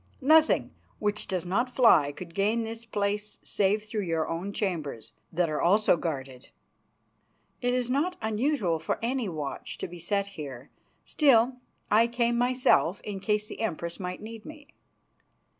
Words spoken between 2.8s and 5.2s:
place save through your own chambers,